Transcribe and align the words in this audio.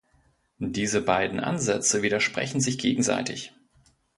Diese 0.57 0.99
beiden 0.99 1.39
Ansätze 1.39 2.01
widersprechen 2.01 2.59
sich 2.59 2.79
gegenseitig. 2.79 3.53